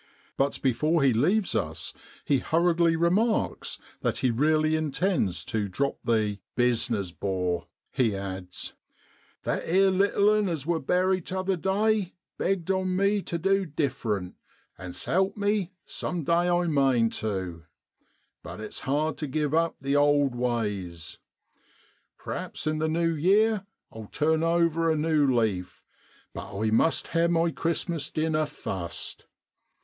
[0.35, 1.93] But before he leaves us
[2.25, 8.73] he hurriedly remarks that he really intends to drop the' bis ness 'bor,' he adds,'
[9.43, 14.33] that 'ere little 'un as wor buried 'tother day begged on me tu du diffrent,
[14.75, 17.65] and s'help me, sum day I mane tu;
[18.41, 21.19] but it's hard tu give up the old ways.
[22.19, 25.83] P'raps in the new yeer I'll turn over a new leaf,
[26.33, 29.27] but I must ha' my Christ mas dinner fust.